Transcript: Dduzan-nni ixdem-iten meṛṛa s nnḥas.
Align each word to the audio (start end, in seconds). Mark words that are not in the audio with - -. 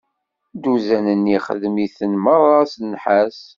Dduzan-nni 0.55 1.31
ixdem-iten 1.37 2.11
meṛṛa 2.23 2.61
s 2.71 2.73
nnḥas. 2.83 3.39